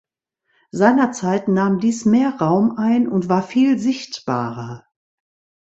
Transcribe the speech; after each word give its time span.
Seinerzeit 0.71 1.47
nahm 1.47 1.77
dies 1.77 2.05
mehr 2.05 2.31
Raum 2.39 2.71
ein 2.75 3.07
und 3.07 3.29
war 3.29 3.43
viel 3.43 3.77
sichtbarer. 3.77 4.87